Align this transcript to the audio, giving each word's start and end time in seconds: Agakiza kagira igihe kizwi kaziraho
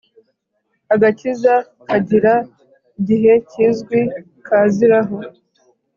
Agakiza 0.93 1.53
kagira 1.87 2.33
igihe 2.99 3.33
kizwi 3.49 3.99
kaziraho 4.45 5.17